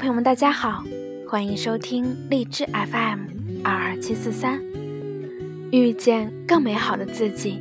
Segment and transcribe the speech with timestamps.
[0.00, 0.82] 朋友们，大家好，
[1.28, 3.20] 欢迎收听荔枝 FM
[3.62, 4.58] 二二七四三，
[5.70, 7.60] 遇见更美好的自己。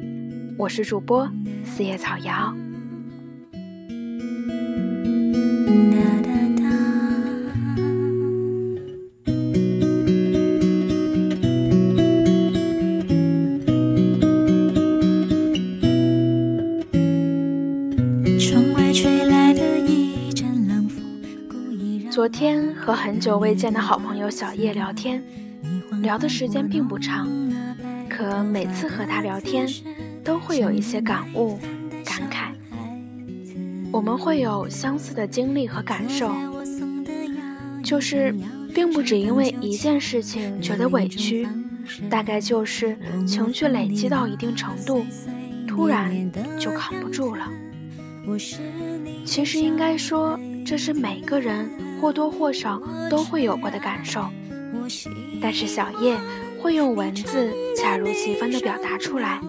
[0.58, 1.30] 我是主播
[1.66, 2.56] 四叶草瑶。
[22.30, 25.22] 天和很久未见的好朋友小叶聊天，
[26.02, 27.28] 聊的时间并不长，
[28.08, 29.68] 可每次和他聊天，
[30.24, 31.60] 都会有一些感悟、
[32.06, 32.54] 感慨。
[33.92, 36.32] 我们会有相似的经历和感受，
[37.84, 38.34] 就是
[38.74, 41.48] 并不只因为一件事情觉得委屈，
[42.10, 45.04] 大概就是情绪累积到一定程度，
[45.68, 47.50] 突然就扛不住了。
[49.26, 51.70] 其实应该说，这是每个人。
[52.02, 54.26] 或多或少都会有过的感受，
[55.42, 56.18] 但是小叶
[56.62, 59.42] 会用文字恰如其分地表达出来，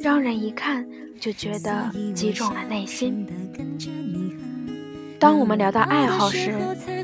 [0.00, 0.86] 让人一看
[1.18, 3.26] 就觉得击中了内心。
[5.18, 6.54] 当我们聊到爱好时，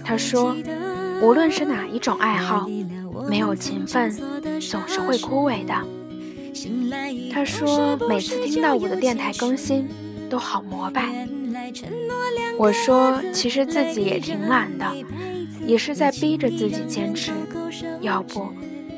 [0.04, 0.56] 他说，
[1.20, 2.66] 无论是哪一种爱好，
[3.28, 4.10] 没有勤奋
[4.60, 5.74] 总是会枯萎的。
[7.32, 9.86] 他说，每次听到我的电台更新，
[10.30, 11.28] 都好膜拜。
[12.58, 14.86] 我说，其实自己也挺懒的，
[15.66, 17.32] 也是在逼着自己坚持，
[18.00, 18.48] 要不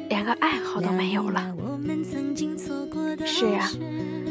[0.08, 1.54] 连个爱好都没有了。
[3.24, 3.70] 是啊，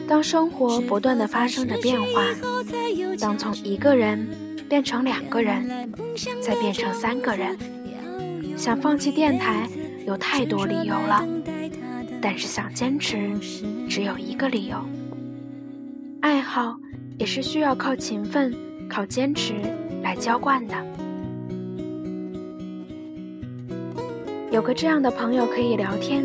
[0.08, 2.24] 当生活不断的发生着变化，
[3.20, 4.28] 当从一个人
[4.70, 5.92] 变成两个人，
[6.42, 7.58] 再变成三个人，
[8.58, 9.68] 想放弃电台
[10.06, 11.26] 有太多理由了，
[12.22, 13.32] 但是想坚持
[13.90, 14.78] 只有一个理由，
[16.22, 16.78] 爱好。
[17.18, 18.54] 也是需要靠勤奋、
[18.88, 19.56] 靠坚持
[20.04, 20.76] 来浇灌的。
[24.52, 26.24] 有个这样的朋友可以聊天，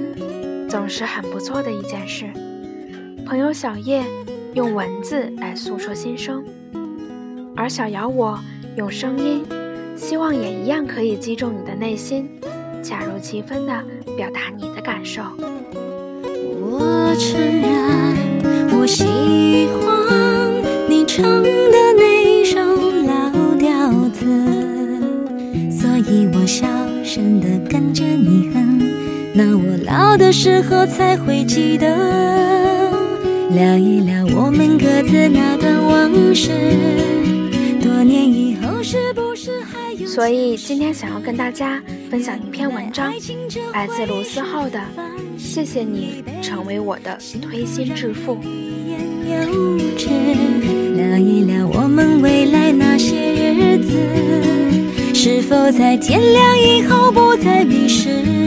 [0.68, 2.26] 总是很不错的一件事。
[3.24, 4.04] 朋友小叶
[4.52, 6.44] 用文字来诉说心声，
[7.56, 8.38] 而小姚我
[8.76, 9.42] 用声音，
[9.96, 12.28] 希望也一样可以击中你的内心，
[12.82, 13.82] 恰如其分的
[14.14, 15.22] 表达你的感受。
[16.60, 18.31] 我承认，
[30.44, 31.86] 时候才会记得，
[33.50, 36.50] 聊一聊我们各自那段往事。
[37.80, 40.04] 多年以后是不是还有？
[40.04, 41.80] 所以今天想要跟大家
[42.10, 43.12] 分享一篇文章，
[43.72, 44.80] 来自卢思浩的
[45.38, 48.36] 《谢谢你成为我的推心置腹》。
[50.96, 53.96] 聊一聊我们未来那些日子，
[55.14, 58.41] 是否在天亮以后不再迷失？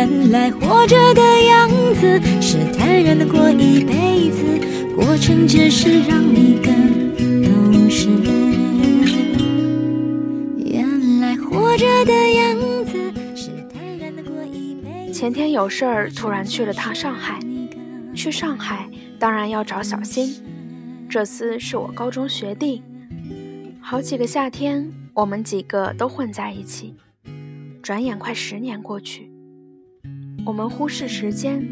[0.00, 8.08] 原来活着的样子是坦然的过一辈子，过程只是让你更懂事。
[10.56, 12.56] 原来活着的样
[12.86, 15.12] 子是坦然的过一辈子。
[15.12, 17.38] 前天有事儿，突然去了趟上海。
[18.14, 20.42] 去上海当然要找小新，
[21.10, 22.82] 这厮是我高中学弟，
[23.82, 26.96] 好几个夏天我们几个都混在一起。
[27.82, 29.29] 转眼快十年过去，
[30.46, 31.62] 我们忽视时间，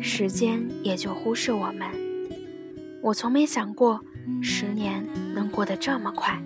[0.00, 1.88] 时间也就忽视我们。
[3.02, 4.00] 我从没想过
[4.42, 6.40] 十年能过得这么快。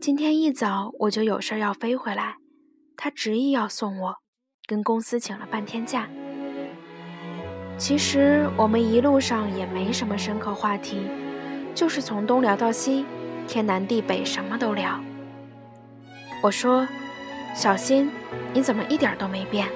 [0.00, 2.36] 今天一早我就有事要飞回来，
[2.96, 4.16] 他执意要送我，
[4.66, 6.08] 跟公司请了半天假。
[7.76, 11.02] 其实我们一路上也没什么深刻话题，
[11.74, 13.04] 就是从东聊到西，
[13.46, 15.00] 天南地北什么都聊。
[16.42, 16.86] 我说
[17.54, 18.10] ：“小新，
[18.52, 19.68] 你怎么一点都没变？”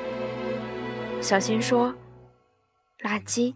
[1.20, 1.94] 小新说
[3.02, 3.54] ：“垃圾，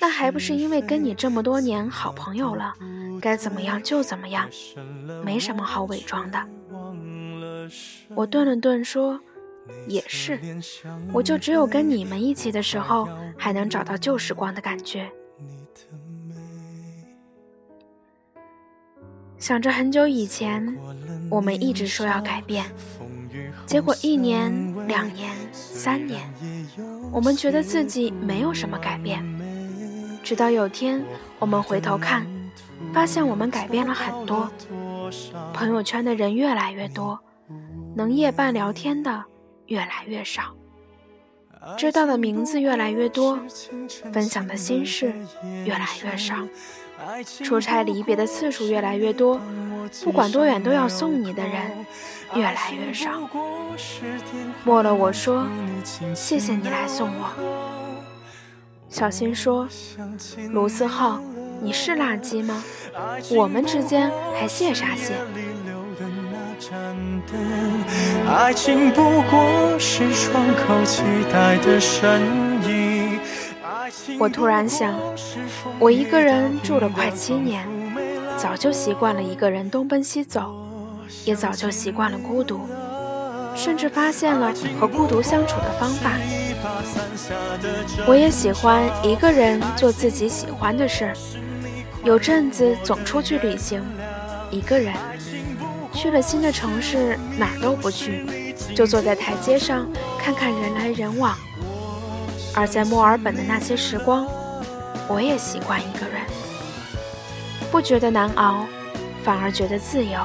[0.00, 2.74] 那还不是因为跟你这么多年好朋友了，
[3.20, 4.48] 该怎么样就怎么样，
[5.24, 6.44] 没什么好伪装的。”
[8.14, 9.20] 我顿了顿说。
[9.86, 10.40] 也是，
[11.12, 13.08] 我就只有跟你们一起的时候，
[13.38, 15.08] 还能找到旧时光的感觉。
[19.38, 20.76] 想着很久以前，
[21.30, 22.66] 我们一直说要改变，
[23.72, 26.22] 结果一年、两年、三年，
[27.10, 29.24] 我们觉得自己没有什么改变。
[30.22, 31.02] 直到有天，
[31.38, 32.26] 我们回头看，
[32.92, 34.52] 发现我们改变了很多。
[35.54, 37.18] 朋友圈的人越来越多，
[37.96, 39.24] 能夜半聊天的。
[39.68, 40.54] 越来越少，
[41.78, 43.38] 知道的名字越来越多，
[44.12, 45.14] 分享的心事
[45.64, 46.36] 越来越少。
[47.42, 49.40] 出差离别的次数越来越多，
[50.04, 51.86] 不管多远都要送你的人
[52.34, 53.10] 越来越少。
[54.64, 55.46] 末了，我说
[56.14, 57.30] ：“谢谢你来送我。”
[58.88, 59.66] 小新说
[60.52, 61.20] ：“卢思浩，
[61.62, 62.62] 你是垃圾吗？
[63.30, 65.14] 我们之间还谢啥谢？”
[68.28, 71.02] 爱情不过是窗口期
[71.32, 71.80] 待的
[74.18, 74.94] 我突然想，
[75.78, 77.66] 我一个人住了快七年，
[78.36, 80.54] 早就习惯了一个人东奔西走，
[81.24, 82.60] 也早就习惯了孤独，
[83.54, 86.12] 甚至发现了和孤独相处的方法。
[88.06, 91.12] 我也喜欢一个人做自己喜欢的事，
[92.04, 93.82] 有阵子总出去旅行，
[94.50, 94.94] 一个人
[95.92, 99.86] 去了新的城市，哪儿都不去，就坐在台阶上
[100.18, 101.36] 看看人来人往。
[102.54, 104.26] 而在墨尔本的那些时光，
[105.08, 106.20] 我也习惯一个人，
[107.70, 108.66] 不觉得难熬，
[109.24, 110.20] 反而觉得自由。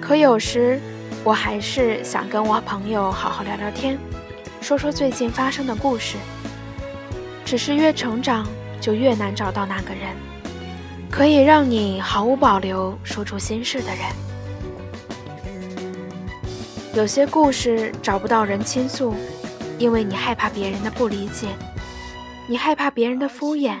[0.00, 0.80] 可有时，
[1.24, 3.98] 我还是想跟我朋友好好聊聊天，
[4.60, 6.16] 说说最近发生的故事。
[7.44, 8.46] 只是越成长，
[8.80, 10.14] 就越难找到那个人，
[11.10, 13.98] 可以让你毫无保留说出心事的人。
[16.94, 19.14] 有些故事找不到人倾诉。
[19.80, 21.48] 因为你害怕别人的不理解，
[22.46, 23.78] 你害怕别人的敷衍，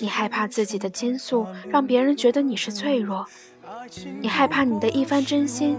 [0.00, 3.24] 你害怕自己的倾诉让别人觉得你是脆弱，
[4.20, 5.76] 你害怕你的一番真心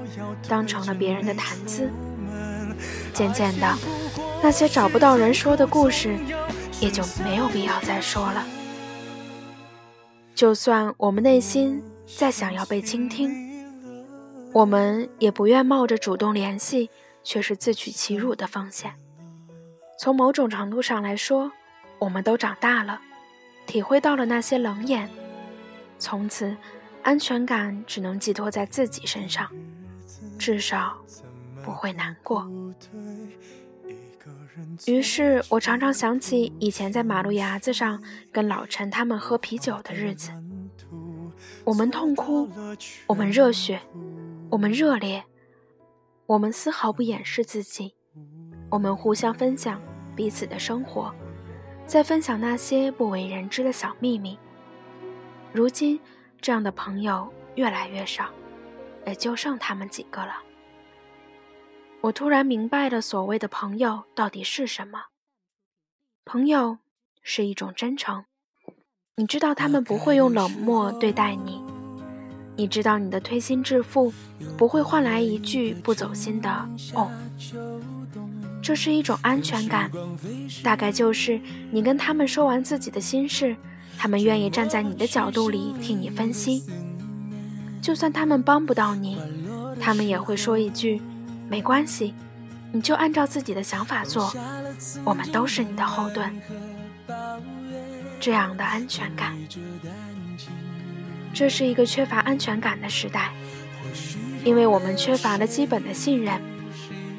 [0.48, 1.90] 当成了别人的谈资。
[3.14, 3.78] 渐渐的，
[4.42, 6.18] 那些找不到人说的故事，
[6.80, 8.46] 也就没有必要再说了。
[10.34, 13.30] 就算我们内心再想要被倾听，
[14.54, 16.90] 我们也不愿冒着主动联系
[17.22, 18.94] 却是自取其辱的风险。
[20.00, 21.52] 从某种程度上来说，
[22.00, 23.02] 我们都长大了，
[23.66, 25.10] 体会到了那些冷眼。
[26.00, 26.56] 从此，
[27.04, 29.52] 安全感只能寄托在自己身上，
[30.38, 30.98] 至少
[31.62, 32.50] 不会难过。
[34.88, 38.02] 于是我常常想起以前在马路牙子上
[38.32, 40.32] 跟老陈他们喝啤酒的日子，
[41.66, 42.50] 我们痛哭，
[43.06, 43.82] 我们热血，
[44.50, 45.26] 我们热烈，
[46.26, 47.96] 我们丝毫不掩饰自己，
[48.70, 49.82] 我们互相分享。
[50.20, 51.16] 彼此的生活，
[51.88, 54.38] 在分享那些不为人知的小秘密。
[55.54, 55.98] 如今，
[56.42, 58.26] 这样的朋友越来越少，
[59.08, 60.34] 也就剩他们几个了。
[62.02, 65.04] 我突然明白了，所谓的朋友到底是什么？
[66.26, 66.80] 朋友
[67.22, 68.26] 是一种真诚。
[69.16, 71.64] 你知道他们不会用冷漠对待你，
[72.58, 74.12] 你知道你的推心置腹
[74.58, 76.50] 不会换来一句不走心的
[76.94, 77.10] “哦”。
[78.70, 79.90] 这是一种安全感，
[80.62, 83.56] 大概就是你跟他们说完自己的心事，
[83.98, 86.64] 他们愿意站在你的角度里替你分析。
[87.82, 89.18] 就算他们帮不到你，
[89.82, 91.02] 他们也会说一句
[91.50, 92.14] ：“没关系，
[92.72, 94.32] 你就按照自己的想法做，
[95.04, 96.32] 我们都是你的后盾。”
[98.22, 99.36] 这样的安全感，
[101.34, 103.32] 这是一个缺乏安全感的时代，
[104.46, 106.40] 因为我们缺乏了基本的信任。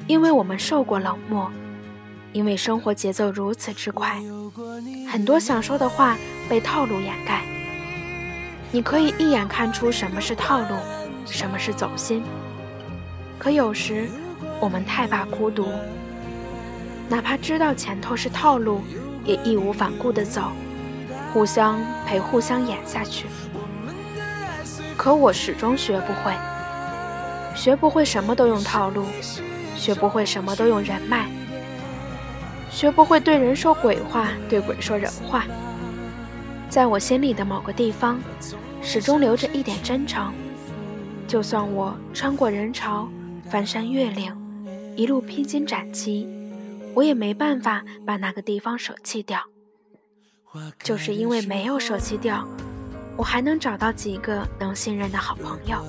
[0.06, 1.50] 因为我们受过冷漠，
[2.32, 4.20] 因为生活节奏如此之快，
[5.10, 6.16] 很多想说的话
[6.48, 7.42] 被套路掩盖。
[8.72, 10.76] 你可以一眼看出什么是套路，
[11.26, 12.22] 什么是走心。
[13.38, 14.08] 可有时
[14.60, 15.66] 我们太怕孤独，
[17.08, 18.82] 哪怕知道前头是套路，
[19.24, 20.52] 也义无反顾地走，
[21.32, 23.26] 互相陪，互相演下去。
[24.96, 26.34] 可我始终学不会，
[27.54, 29.06] 学不会什么都用套路。
[29.80, 31.26] 学不会什么都用人脉，
[32.70, 35.46] 学不会对人说鬼话，对鬼说人话。
[36.68, 38.20] 在我心里的某个地方，
[38.82, 40.30] 始终留着一点真诚。
[41.26, 43.08] 就算我穿过人潮，
[43.48, 44.36] 翻山越岭，
[44.96, 46.28] 一路披荆斩棘，
[46.92, 49.40] 我也没办法把那个地方舍弃掉。
[50.82, 52.46] 就是因为没有舍弃掉，
[53.16, 55.82] 我还能找到几个能信任的好朋友。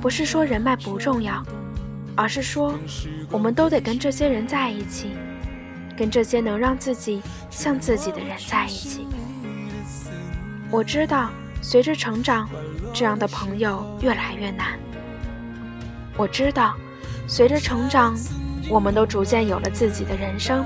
[0.00, 1.44] 不是说人脉不重要。
[2.14, 2.74] 而是说，
[3.30, 5.12] 我们都得跟这些人在一起，
[5.96, 9.06] 跟这些能让自己像自己的人在一起。
[10.70, 12.48] 我知道，随着成长，
[12.92, 14.78] 这样的朋友越来越难。
[16.16, 16.74] 我知道，
[17.26, 18.14] 随着成长，
[18.68, 20.64] 我们都逐渐有了自己的人生，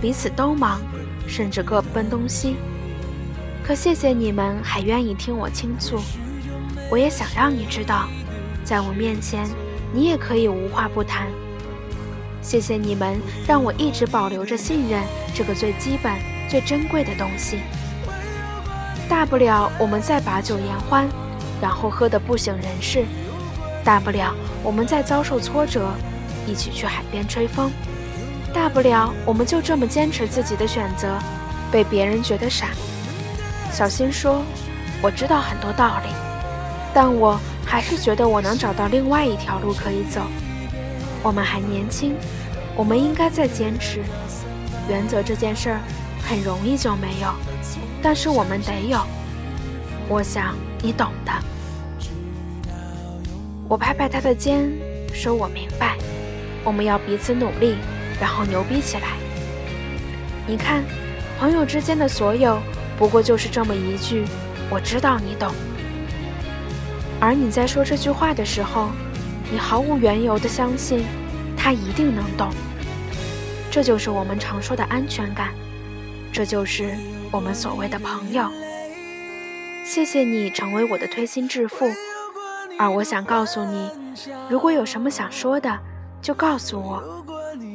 [0.00, 0.80] 彼此都忙，
[1.26, 2.56] 甚至各奔东西。
[3.64, 5.98] 可谢谢你们还愿意听我倾诉，
[6.90, 8.06] 我也想让你知道，
[8.62, 9.48] 在我面前。
[9.92, 11.28] 你也可以无话不谈。
[12.42, 15.02] 谢谢你们，让我一直保留着信任
[15.34, 16.12] 这个最基本、
[16.48, 17.58] 最珍贵的东西。
[19.08, 21.08] 大不了我们再把酒言欢，
[21.60, 23.04] 然后喝得不省人事；
[23.84, 25.88] 大不了我们再遭受挫折，
[26.46, 27.70] 一起去海边吹风；
[28.52, 31.18] 大不了我们就这么坚持自己的选择，
[31.70, 32.68] 被别人觉得傻。
[33.72, 34.42] 小新说
[35.02, 36.10] ：“我知道很多道理，
[36.94, 40.22] 但我还是觉得我能找到另外一条路可以走。
[41.22, 42.14] 我们还年轻，
[42.76, 44.00] 我们应该再坚持。
[44.88, 45.80] 原则这件事儿，
[46.22, 47.34] 很容易就没有。”
[48.00, 49.00] 但是我们得有，
[50.08, 51.32] 我想你懂的。
[53.68, 54.70] 我拍拍他的肩，
[55.12, 55.96] 说：“我明白，
[56.62, 57.74] 我们要彼此努力，
[58.20, 59.08] 然后牛逼起来。
[60.46, 60.84] 你看，
[61.40, 62.60] 朋友之间的所有，
[62.96, 64.24] 不过就是这么一句
[64.70, 65.52] ‘我知道你懂’。
[67.26, 68.90] 而你在说这句话的时候，
[69.50, 71.04] 你毫无缘由的相信
[71.56, 72.52] 他一定能懂。
[73.68, 75.52] 这就是我们常说的安全感，
[76.32, 76.94] 这就是。”
[77.32, 78.48] 我们所谓的朋友，
[79.84, 81.90] 谢谢你成为我的推心置腹。
[82.78, 83.90] 而我想告诉你，
[84.48, 85.76] 如果有什么想说的，
[86.22, 87.02] 就告诉我；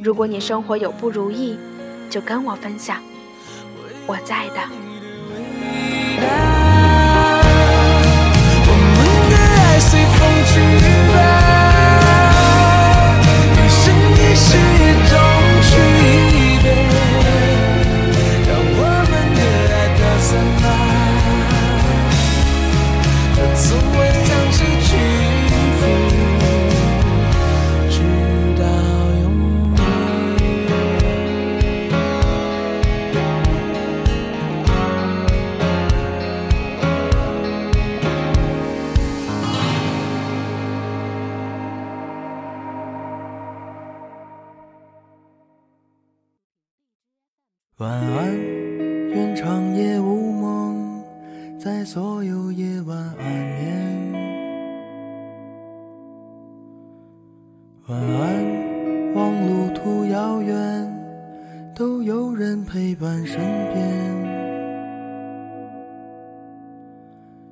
[0.02, 1.60] 如果你生活有不如意，
[2.10, 3.04] 就跟我分享，
[4.08, 4.62] 我在的。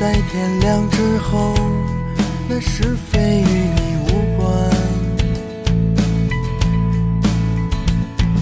[0.00, 1.54] 在天亮之后，
[2.48, 4.48] 那是非与你无关。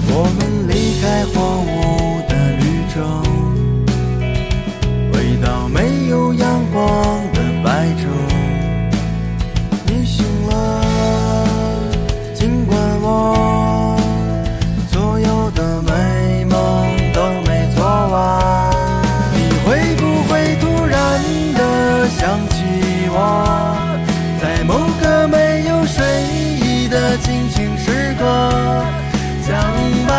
[0.06, 0.72] 我们离
[1.02, 1.76] 开荒芜
[2.28, 2.62] 的绿
[2.94, 2.96] 洲，
[5.12, 7.20] 回到没有阳光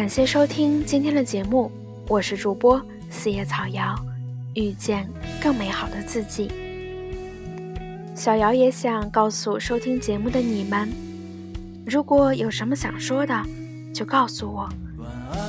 [0.00, 1.70] 感谢收听今天的节目，
[2.08, 2.80] 我是主播
[3.10, 3.94] 四叶草瑶，
[4.54, 5.06] 遇见
[5.42, 6.50] 更美好的自己。
[8.14, 10.88] 小瑶也想告诉收听节目的你们，
[11.84, 13.44] 如果有什么想说的，
[13.92, 14.66] 就告诉我；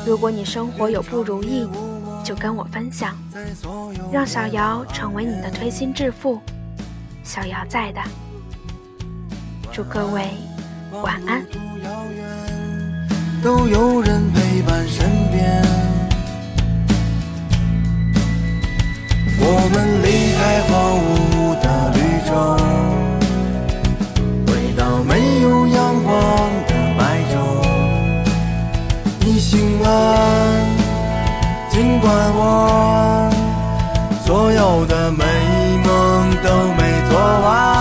[0.06, 1.66] 如果你生活有不如意，
[2.22, 3.18] 就跟我分享，
[4.12, 6.42] 让小瑶成为你的推心置腹。
[7.24, 8.02] 小瑶在的。
[9.72, 10.28] 祝各位
[11.02, 11.42] 晚安。
[13.44, 15.64] 都有人陪伴身边。
[19.40, 20.08] 我们离
[20.38, 20.72] 开荒
[21.02, 21.98] 芜的绿
[22.30, 22.32] 洲，
[24.46, 26.14] 回到没有阳光
[26.68, 27.36] 的白昼。
[29.22, 29.88] 你醒了，
[31.72, 33.30] 尽管我
[34.24, 35.26] 所有的美
[35.84, 36.80] 梦都没
[37.10, 37.81] 做完。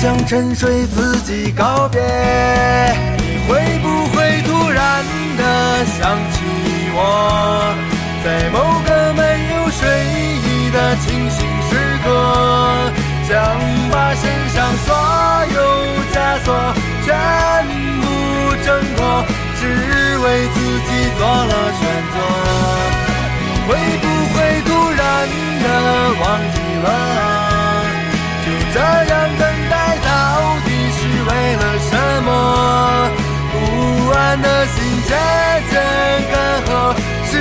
[0.00, 2.00] 向沉睡，自己告别。
[3.18, 5.04] 你会不会突然
[5.36, 6.38] 的想起
[6.94, 7.74] 我，
[8.24, 9.20] 在某个没
[9.54, 9.82] 有睡
[10.46, 11.74] 意的清醒时
[12.04, 12.06] 刻，
[13.26, 13.34] 想
[13.90, 14.22] 把身
[14.54, 14.94] 上所
[15.56, 15.58] 有
[16.14, 16.46] 枷锁
[17.02, 17.08] 全
[17.98, 18.04] 部
[18.64, 19.26] 挣脱，
[19.58, 19.60] 只
[20.22, 21.82] 为自己做了选
[22.14, 22.16] 择。
[23.66, 25.02] 会不会突然
[25.60, 25.66] 的
[26.22, 26.24] 忘
[26.54, 26.86] 记了？
[28.46, 29.42] 就这样的
[34.36, 35.10] 的心渐
[35.70, 35.74] 渐
[36.30, 36.68] 干涸，
[37.24, 37.32] 失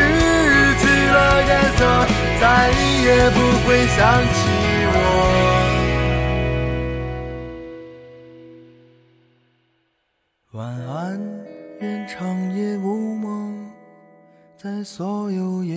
[0.79, 1.79] 去了颜色，
[2.39, 2.45] 再
[3.03, 3.97] 也不会想
[4.33, 4.37] 起
[4.93, 4.95] 我。
[10.53, 11.19] 晚安，
[11.81, 12.15] 愿长
[12.55, 13.69] 夜无梦，
[14.57, 15.76] 在所有夜